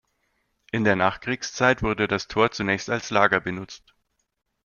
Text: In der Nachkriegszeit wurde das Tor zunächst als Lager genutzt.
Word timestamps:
In 0.71 0.83
der 0.83 0.95
Nachkriegszeit 0.95 1.83
wurde 1.83 2.07
das 2.07 2.27
Tor 2.27 2.49
zunächst 2.49 2.89
als 2.89 3.11
Lager 3.11 3.39
genutzt. 3.39 3.93